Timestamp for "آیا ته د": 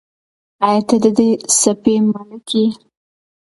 0.67-1.05